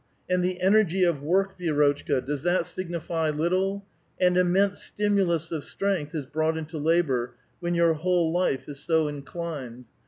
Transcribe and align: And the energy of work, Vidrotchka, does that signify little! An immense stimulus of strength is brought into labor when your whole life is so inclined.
And 0.27 0.43
the 0.43 0.59
energy 0.61 1.03
of 1.03 1.21
work, 1.21 1.59
Vidrotchka, 1.59 2.21
does 2.21 2.41
that 2.41 2.65
signify 2.65 3.29
little! 3.29 3.85
An 4.19 4.35
immense 4.35 4.81
stimulus 4.81 5.51
of 5.51 5.63
strength 5.63 6.15
is 6.15 6.25
brought 6.25 6.57
into 6.57 6.79
labor 6.79 7.35
when 7.59 7.75
your 7.75 7.93
whole 7.93 8.31
life 8.31 8.67
is 8.67 8.79
so 8.79 9.07
inclined. 9.07 9.85